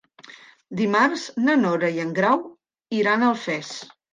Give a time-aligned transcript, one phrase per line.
[0.79, 2.43] Dimarts na Nora i en Grau
[3.03, 3.75] iran a Alfés.